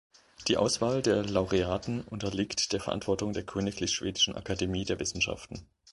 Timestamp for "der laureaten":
1.03-2.01